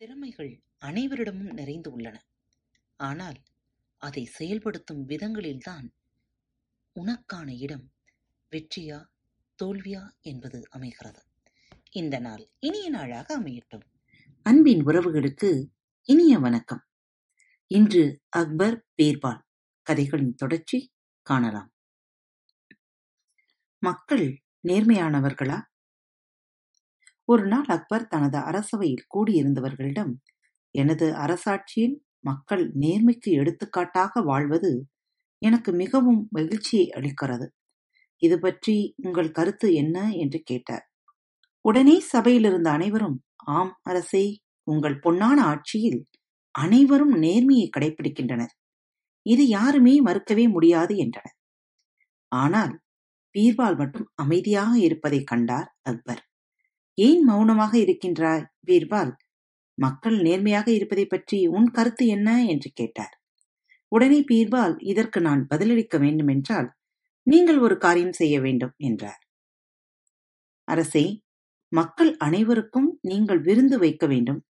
திறமைகள் 0.00 0.62
அனைவரிடமும் 0.80 1.52
நிறைந்து 1.52 1.92
உள்ளன. 1.92 2.26
ஆனால் 2.96 3.36
அதை 3.98 4.24
செயல்படுத்தும் 4.24 5.08
விதங்களில்தான் 5.08 5.86
உனக்கான 7.00 7.58
இடம் 7.58 7.92
வெற்றியா 8.50 9.04
தோல்வியா 9.64 10.02
என்பது 10.20 10.68
அமைகிறது. 10.70 11.22
இந்த 11.90 12.18
நாள் 12.18 12.48
இனிய 12.58 12.90
நாளாக 12.90 13.40
அமையட்டும். 13.40 13.82
அன்பின் 14.42 14.84
உறவுகளுக்கு 14.84 15.66
இனிய 16.02 16.38
வணக்கம். 16.38 16.84
இன்று 17.66 18.22
அக்பர் 18.28 18.86
பேர்பால் 18.96 19.40
கதைகளின் 19.82 20.34
தொடர்ச்சி 20.34 20.92
காணலாம். 21.22 21.74
மக்கள் 23.78 24.42
நேர்மையானவர்களா? 24.68 25.62
ஒரு 27.28 27.44
நாள் 27.46 27.68
அக்பர் 27.68 28.06
தனது 28.06 28.38
அரசவையில் 28.40 29.08
கூடியிருந்தவர்களிடம் 29.14 30.12
எனது 30.74 31.06
அரசாட்சியில் 31.16 31.96
மக்கள் 32.20 32.64
நேர்மைக்கு 32.80 33.30
எடுத்துக்காட்டாக 33.32 34.22
வாழ்வது 34.22 34.72
எனக்கு 35.42 35.70
மிகவும் 35.72 36.20
மகிழ்ச்சியை 36.30 36.86
அளிக்கிறது. 36.90 37.46
இது 38.22 38.36
பற்றி 38.38 38.76
உங்கள் 38.98 39.30
கருத்து 39.30 39.68
என்ன 39.74 39.96
என்று 40.14 40.40
கேட்டார். 40.42 40.84
உடனே 41.64 41.96
சபையிலிருந்த 42.12 42.68
அனைவரும் 42.70 43.18
ஆம் 43.56 43.74
அரசே 43.82 44.24
உங்கள் 44.66 44.98
பொன்னான 45.04 45.38
ஆட்சியில் 45.44 46.00
அனைவரும் 46.54 47.14
நேர்மையை 47.16 47.68
கடைபிடிக்கின்றனர் 47.70 48.54
இது 49.26 49.44
யாருமே 49.48 49.94
மறுக்கவே 50.00 50.46
முடியாது 50.50 50.94
என்றனர். 50.96 51.36
ஆனால் 52.32 52.74
பீர்பால் 53.34 53.76
மட்டும் 53.76 54.08
அமைதியாக 54.14 54.72
இருப்பதைக் 54.78 55.28
கண்டார் 55.28 55.68
அக்பர். 55.82 56.22
ஏன் 56.98 57.22
மௌனமாக 57.24 57.78
இருக்கின்றாய் 57.78 58.48
பீர்பால்? 58.66 59.12
மக்கள் 59.74 60.16
நேர்மையாக 60.20 60.70
இருப்பதை 60.72 61.06
பற்றி 61.06 61.46
உன் 61.46 61.68
கருத்து 61.70 62.06
என்ன? 62.06 62.44
என்று 62.44 62.70
கேட்டார். 62.72 63.14
உடனே 63.88 64.20
பீர்பால் 64.20 64.74
இதற்கு 64.82 65.20
நான் 65.20 65.46
பதிலளிக்க 65.46 65.98
வேண்டுமென்றால் 65.98 66.68
நீங்கள் 67.26 67.58
ஒரு 67.58 67.76
காரியம் 67.78 68.12
செய்ய 68.12 68.40
வேண்டும் 68.40 68.74
என்றார். 68.78 69.22
அரசே 70.68 71.06
மக்கள் 71.72 72.16
அனைவருக்கும் 72.16 72.88
நீங்கள் 73.00 73.40
விருந்து 73.40 73.78
வைக்க 73.78 74.06
வேண்டும். 74.06 74.40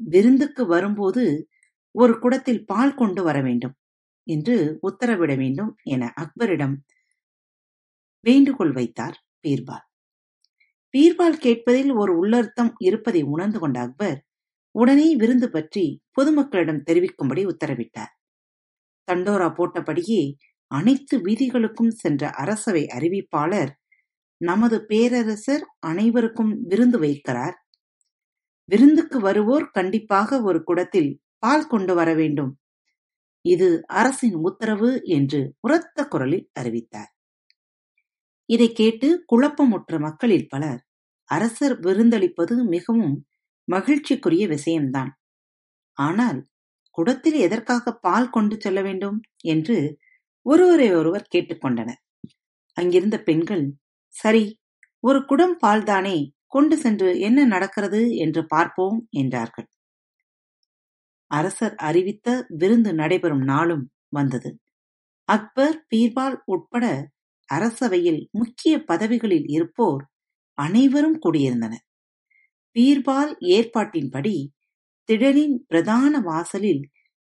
விருந்துக்கு 0.00 0.66
வரும்போது 0.66 1.48
ஒரு 1.94 2.18
குடத்தில் 2.18 2.64
பால் 2.64 2.94
கொண்டு 2.94 3.22
வர 3.22 3.40
வேண்டும் 3.42 3.74
என்று 4.26 4.56
உத்தரவிட 4.82 5.36
வேண்டும் 5.36 5.72
என 5.84 6.12
அக்பரிடம் 6.16 6.76
வேண்டுகோள் 8.24 8.72
வைத்தார் 8.72 9.16
பீர்பால். 9.40 9.86
பீர்பால் 10.94 11.38
கேட்பதில் 11.38 11.90
ஒரு 11.92 12.12
உள்ளர்த்தம் 12.18 12.72
இருப்பதை 12.80 13.22
உணர்ந்து 13.32 13.58
கொண்ட 13.58 13.78
அக்பர் 13.80 14.18
உடனே 14.74 15.08
விருந்து 15.16 15.48
பற்றி 15.50 15.84
பொதுமக்களிடம் 16.16 16.82
தெரிவிக்கும்படி 16.82 17.42
உத்தரவிட்டார். 17.46 18.12
தண்டோரா 19.08 19.48
போட்டபடியே 19.56 20.22
அனைத்து 20.70 21.14
வீதிகளுக்கும் 21.18 21.92
சென்ற 21.94 22.30
அரசவை 22.34 22.84
அறிவிப்பாளர் 22.94 23.72
நமது 24.40 24.76
பேரரசர் 24.86 25.64
அனைவருக்கும் 25.80 26.52
விருந்து 26.68 26.98
வைக்கிறார். 26.98 27.56
விருந்துக்கு 28.68 29.18
வருவோர் 29.20 29.66
கண்டிப்பாக 29.70 30.40
ஒரு 30.42 30.60
குடத்தில் 30.64 31.10
பால் 31.38 31.66
கொண்டு 31.66 31.94
வர 31.94 32.10
வேண்டும். 32.14 32.52
இது 33.44 33.68
அரசின் 33.94 34.36
உத்தரவு 34.42 34.90
என்று 35.10 35.40
உரத்த 35.60 36.06
குரலில் 36.06 36.46
அறிவித்தார். 36.52 37.10
இதை 38.48 38.68
கேட்டு 38.72 39.08
குழப்பமுற்ற 39.32 39.98
மக்களில் 39.98 40.48
பலர் 40.48 40.80
அரசர் 41.30 41.74
விருந்தளிப்பது 41.80 42.54
மிகவும் 42.68 43.14
மகிழ்ச்சிக்குரிய 43.68 44.44
விஷயம்தான். 44.48 45.10
ஆனால் 45.98 46.40
குடத்தில் 46.98 47.38
எதற்காக 47.38 47.92
பால் 47.98 48.28
கொண்டு 48.30 48.56
செல்ல 48.60 48.80
வேண்டும்? 48.82 49.18
என்று 49.46 49.76
ஒருவரை 50.46 50.88
ஒருவர் 50.92 51.30
கேட்டுக்கொண்டனர். 51.34 52.00
அங்கிருந்த 52.76 53.16
பெண்கள் 53.22 53.64
சரி 54.14 54.44
ஒரு 55.04 55.20
குடம் 55.24 55.56
பால்தானே 55.62 56.16
கொண்டு 56.48 56.76
சென்று 56.78 57.10
என்ன 57.20 57.40
நடக்கிறது 57.46 58.02
என்று 58.24 58.42
பார்ப்போம் 58.46 58.98
என்றார்கள். 59.14 59.68
அரசர் 61.30 61.74
அறிவித்த 61.80 62.26
விருந்து 62.56 62.90
நடைபெறும் 62.94 63.44
நாளும் 63.44 63.84
வந்தது. 64.10 64.50
அக்பர் 65.28 65.78
பீர்பால் 65.90 66.38
உட்பட 66.46 66.84
அரசவையில் 67.52 68.20
முக்கிய 68.30 68.74
பதவிகளில் 68.84 69.46
இருப்போர் 69.46 70.02
அனைவரும் 70.58 71.18
கூடியிருந்தனர். 71.18 71.84
பீர்பால் 72.76 73.32
ஏற்பாட்டின்படி 73.48 74.36
திடலின் 75.08 75.56
பிரதான 75.66 76.20
வாசலில் 76.20 76.82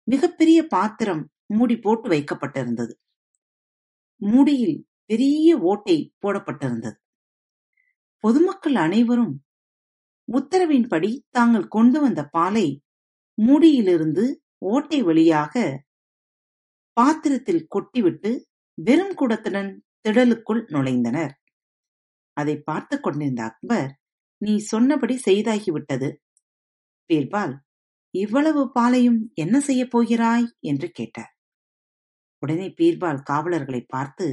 மிகப்பெரிய 0.08 0.58
பாத்திரம் 0.66 1.22
மூடி 1.46 1.76
போட்டு 1.78 2.08
வைக்கப்பட்டிருந்தது. 2.08 2.94
மூடியில் 4.22 4.78
பெரிய 5.04 5.58
ஓட்டை 5.62 5.96
போடப்பட்டிருந்தது. 6.22 6.98
பொதுமக்கள் 8.24 8.76
அனைவரும் 8.76 9.34
உத்தரவின்படி 10.28 11.10
தாங்கள் 11.30 11.68
கொண்டு 11.68 11.98
வந்த 12.00 12.20
பாலை 12.26 12.66
மூடியிலிருந்து 13.38 14.24
ஓட்டை 14.66 14.98
வழியாக 15.02 15.54
பாத்திரத்தில் 16.96 17.66
கொட்டிவிட்டு 17.74 18.30
வெறும் 18.78 19.14
குடத்துடன் 19.14 19.70
திடலுக்குள் 20.08 20.62
நுழைந்தனர். 20.68 21.32
அதை 22.32 22.60
பார்த்து 22.60 23.00
கொண்டிருந்த 23.00 23.42
அக்பர் 23.42 23.90
நீ 24.36 24.56
சொன்னபடி 24.56 25.20
செய்தாகிவிட்டது. 25.24 26.08
பீர்பால் 27.10 27.54
இவ்வளவு 28.10 28.70
பாலையும் 28.72 29.32
என்ன 29.34 29.60
செய்யப் 29.60 29.90
போகிறாய்? 29.90 30.46
என்று 30.60 30.90
கேட்டார். 30.90 31.32
உடனே 32.38 32.74
பீர்பால் 32.78 33.20
காவலர்களை 33.22 33.80
பார்த்து 33.80 34.26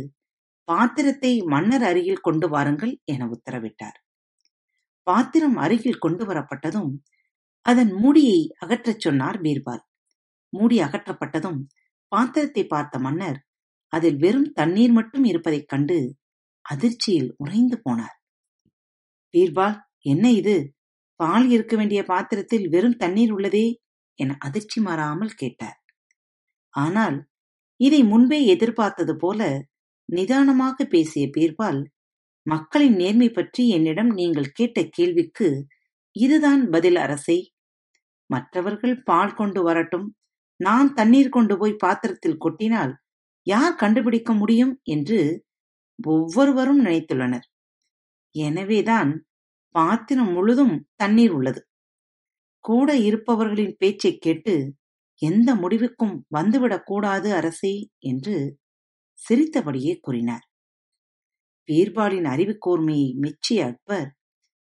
பாத்திரத்தை 0.67 1.41
மன்னர் 1.43 1.83
அருகில் 1.83 2.21
கொண்டு 2.21 2.49
வாருங்கள் 2.49 3.01
என 3.03 3.25
உத்தரவிட்டார். 3.25 3.97
பாத்திரம் 5.03 5.55
அருகில் 5.55 5.97
கொண்டு 5.97 6.25
வரப்பட்டதும் 6.25 6.91
அதன் 7.61 7.91
மூடியை 7.91 8.39
அகற்றச் 8.65 8.99
சொன்னார் 8.99 9.41
பீர்பால். 9.41 9.83
மூடி 10.49 10.79
அகற்றப்பட்டதும் 10.79 11.59
பாத்திரத்தை 12.07 12.67
பார்த்த 12.67 12.99
மன்னர் 12.99 13.39
அதில் 13.93 14.17
வெறும் 14.17 14.51
தண்ணீர் 14.51 14.91
மட்டும் 14.91 15.23
இருப்பதைக் 15.23 15.67
கண்டு 15.67 15.97
அதிர்ச்சியில் 16.65 17.35
உறைந்து 17.37 17.81
போனார். 17.89 18.15
பீர்பால் 19.33 19.77
என்ன 19.99 20.31
இது? 20.31 20.73
பால் 21.19 21.49
இருக்க 21.49 21.75
வேண்டிய 21.75 22.03
பாத்திரத்தில் 22.03 22.69
வெறும் 22.69 22.95
தண்ணீர் 22.95 23.33
உள்ளதே? 23.33 23.73
என 24.19 24.35
அதிர்ச்சி 24.39 24.81
மாறாமல் 24.81 25.33
கேட்டார். 25.35 25.77
ஆனால் 26.73 27.17
இதை 27.79 28.03
முன்பே 28.03 28.45
எதிர்பார்த்தது 28.45 29.15
போல 29.15 29.67
நிதானமாக 30.09 30.85
பேசிய 30.85 31.27
பீர்பால் 31.27 31.83
மக்களின் 32.43 32.95
நேர்மை 32.95 33.29
பற்றி 33.29 33.69
என்னிடம் 33.69 34.07
நீங்கள் 34.07 34.51
கேட்ட 34.51 34.83
கேள்விக்கு 34.89 35.47
இதுதான் 36.15 36.69
பதில் 36.69 36.95
அரசே. 36.95 37.53
மற்றவர்கள் 38.29 39.03
பால் 39.03 39.33
கொண்டு 39.33 39.63
வரட்டும். 39.63 40.15
நான் 40.59 40.93
தண்ணீர் 40.93 41.29
கொண்டு 41.29 41.57
போய் 41.57 41.73
பாத்திரத்தில் 41.73 42.41
கொட்டினால் 42.45 42.93
யார் 43.47 43.75
கண்டுபிடிக்க 43.75 44.33
முடியும் 44.33 44.79
என்று 44.83 45.45
ஒவ்வொருவரும் 46.03 46.85
நினைத்துள்ளனர். 46.85 47.45
எனவேதான் 48.31 49.25
பாத்திரம் 49.69 50.31
முழுதும் 50.31 50.87
தண்ணீர் 50.95 51.29
உள்ளது. 51.29 51.67
கூட 52.59 52.97
இருப்பவர்களின் 52.97 53.75
பேச்சைக் 53.77 54.21
கேட்டு 54.21 54.75
எந்த 55.15 55.55
முடிவுக்கும் 55.55 56.25
வந்துவிடக் 56.35 56.85
கூடாது 56.85 57.33
அரசே 57.33 57.89
என்று 57.99 58.57
சிரித்தபடியே 59.13 59.97
கூறினார். 60.01 60.49
பீர்பாலின் 61.67 62.25
அறிவுக்கூர்மையை 62.25 63.13
மெச்சிய 63.13 63.65
அக்பர் 63.65 64.15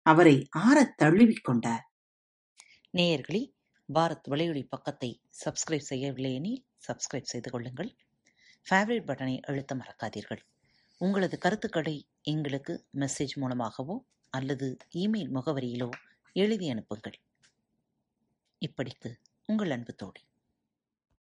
அவரை 0.03 0.47
ஆறத் 0.51 0.97
தழுவிக் 0.97 1.45
கொண்டார். 1.45 1.91
நேயர்களே 2.99 3.51
பாரத் 3.95 4.29
வலையொலி 4.31 4.67
பக்கத்தை 4.69 5.21
சப்ஸ்கிரைப் 5.45 5.89
செய்யவில்லை 5.91 6.35
எனில் 6.35 6.65
சப்ஸ்கிரைப் 6.89 7.23
செய்து 7.23 7.51
கொள்ளுங்கள். 7.51 7.97
ஃபேவரட் 8.69 9.07
பட்டனை 9.07 9.41
அழுத்த 9.41 9.75
மறக்காதீர்கள். 9.75 10.41
உங்களது 10.99 11.39
கருத்துக்களை 11.39 12.07
எங்களுக்கு 12.23 12.87
மெசேஜ் 12.95 13.35
மூலமாகவோ 13.35 14.05
அல்லது 14.31 14.77
இமெயில் 14.95 15.31
முகவரியிலோ 15.35 15.91
எழுதி 16.33 16.71
அனுப்புங்கள். 16.71 17.19
இப்படிக்கு 18.61 19.17
உங்கள் 19.47 19.71
அன்பு 19.71 19.95
தோழி. 19.95 20.23